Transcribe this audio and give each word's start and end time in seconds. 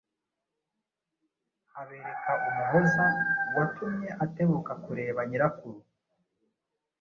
abereka 1.81 2.31
Umuhoza 2.47 3.05
watumye 3.55 4.09
atebuka 4.23 4.71
kureba 4.83 5.19
nyirakuru 5.29 5.79